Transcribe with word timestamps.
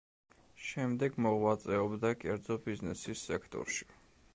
შემდეგ 0.67 1.19
მოღვაწეობდა 1.25 2.13
კერძო 2.25 2.61
ბიზნესის 2.67 3.27
სექტორში. 3.33 3.93